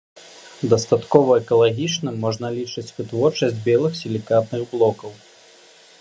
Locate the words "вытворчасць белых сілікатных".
2.97-4.61